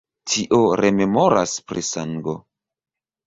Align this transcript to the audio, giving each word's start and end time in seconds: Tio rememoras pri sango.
Tio 0.31 0.59
rememoras 0.79 1.53
pri 1.71 1.83
sango. 1.91 2.35